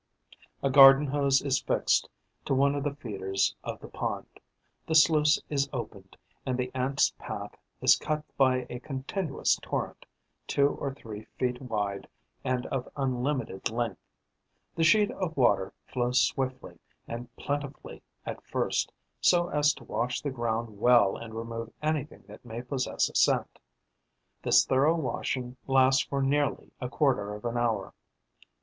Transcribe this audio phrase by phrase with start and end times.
[0.63, 2.09] A garden hose is fixed
[2.45, 4.25] to one of the feeders of the pond;
[4.87, 10.07] the sluice is opened; and the Ants' path is cut by a continuous torrent,
[10.47, 12.07] two or three feet wide
[12.43, 13.99] and of unlimited length.
[14.73, 20.31] The sheet of water flows swiftly and plentifully at first, so as to wash the
[20.31, 23.59] ground well and remove anything that may possess a scent.
[24.41, 27.93] This thorough washing lasts for nearly a quarter of an hour.